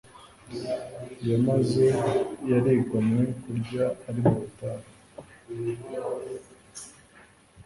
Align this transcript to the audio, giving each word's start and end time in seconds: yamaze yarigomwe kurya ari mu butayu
yamaze 1.29 1.85
yarigomwe 2.49 3.21
kurya 3.41 3.85
ari 4.07 4.19
mu 4.25 4.33
butayu 4.39 4.89